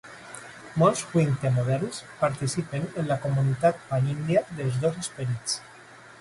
[0.83, 5.63] Molts "winkte" moderns participen en la comunitat panindia dels dos esperits.